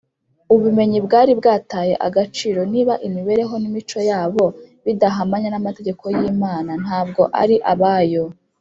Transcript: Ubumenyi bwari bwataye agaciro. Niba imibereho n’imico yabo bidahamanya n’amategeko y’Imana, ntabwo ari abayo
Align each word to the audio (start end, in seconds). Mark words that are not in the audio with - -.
Ubumenyi 0.55 0.97
bwari 1.05 1.31
bwataye 1.39 1.93
agaciro. 2.07 2.59
Niba 2.73 2.93
imibereho 3.07 3.53
n’imico 3.61 3.99
yabo 4.09 4.45
bidahamanya 4.85 5.49
n’amategeko 5.51 6.03
y’Imana, 6.17 6.71
ntabwo 6.83 7.21
ari 7.43 7.55
abayo 7.73 8.23